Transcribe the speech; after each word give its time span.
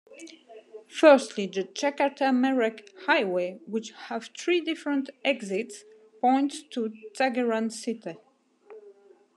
Firstly, 0.87 1.45
the 1.45 1.63
Jakarta-Merak 1.65 2.89
highway, 3.05 3.59
which 3.67 3.91
have 4.07 4.31
three 4.35 4.59
different 4.59 5.11
exits 5.23 5.83
points 6.19 6.63
to 6.71 6.91
Tangerang 7.15 7.71
city. 7.71 8.17